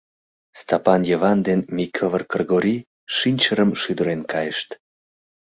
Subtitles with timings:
[0.61, 2.77] Стапан Йыван ден Микывыр Кргори
[3.15, 4.69] шинчырым шӱдырен кайышт.